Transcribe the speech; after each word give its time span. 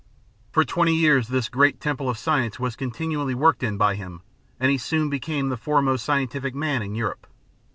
]For 0.53 0.65
twenty 0.65 0.95
years 0.95 1.27
this 1.27 1.47
great 1.47 1.79
temple 1.79 2.09
of 2.09 2.17
science 2.17 2.59
was 2.59 2.75
continually 2.75 3.35
worked 3.35 3.61
in 3.61 3.77
by 3.77 3.93
him, 3.93 4.23
and 4.59 4.71
he 4.71 4.77
soon 4.79 5.11
became 5.11 5.49
the 5.49 5.57
foremost 5.57 6.03
scientific 6.03 6.55
man 6.55 6.81
in 6.81 6.95
Europe. 6.95 7.27